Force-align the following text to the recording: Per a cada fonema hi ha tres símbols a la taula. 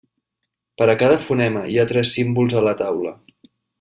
Per 0.81 0.87
a 0.93 0.95
cada 1.01 1.19
fonema 1.27 1.63
hi 1.73 1.77
ha 1.79 1.85
tres 1.93 2.09
símbols 2.17 2.57
a 2.63 2.65
la 2.69 2.75
taula. 2.81 3.13